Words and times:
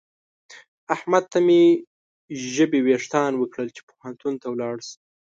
احمد 0.95 1.23
ته 1.31 1.39
مې 1.45 1.61
ژبې 2.53 2.79
وېښتان 2.83 3.31
وکړل 3.37 3.67
چې 3.75 3.81
پوهنتون 3.89 4.33
ته 4.41 4.47
ولاړ 4.53 4.75
شه. 4.87 4.95